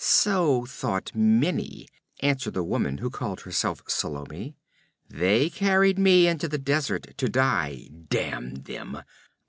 'So 0.03 0.65
thought 0.65 1.11
many,' 1.13 1.87
answered 2.21 2.55
the 2.55 2.63
woman 2.63 2.97
who 2.97 3.11
called 3.11 3.41
herself 3.41 3.83
Salome. 3.87 4.55
'They 5.07 5.47
carried 5.51 5.99
me 5.99 6.25
into 6.27 6.47
the 6.47 6.57
desert 6.57 7.15
to 7.19 7.29
die, 7.29 7.87
damn 8.09 8.55
them! 8.63 8.97